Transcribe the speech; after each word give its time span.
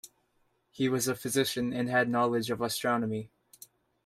He 0.71 0.89
was 0.89 1.07
a 1.07 1.13
Physician 1.13 1.71
and 1.73 1.87
had 1.87 2.09
knowledge 2.09 2.49
of 2.49 2.59
astronomy. 2.59 3.29